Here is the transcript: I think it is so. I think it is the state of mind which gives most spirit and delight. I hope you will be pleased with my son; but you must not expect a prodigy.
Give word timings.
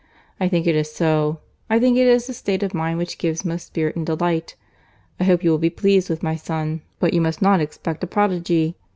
I 0.39 0.47
think 0.49 0.65
it 0.65 0.73
is 0.75 0.91
so. 0.91 1.41
I 1.69 1.77
think 1.79 1.95
it 1.95 2.07
is 2.07 2.25
the 2.25 2.33
state 2.33 2.63
of 2.63 2.73
mind 2.73 2.97
which 2.97 3.19
gives 3.19 3.45
most 3.45 3.67
spirit 3.67 3.95
and 3.95 4.03
delight. 4.03 4.55
I 5.19 5.25
hope 5.25 5.43
you 5.43 5.51
will 5.51 5.59
be 5.59 5.69
pleased 5.69 6.09
with 6.09 6.23
my 6.23 6.35
son; 6.35 6.81
but 6.99 7.13
you 7.13 7.21
must 7.21 7.39
not 7.39 7.61
expect 7.61 8.03
a 8.03 8.07
prodigy. 8.07 8.75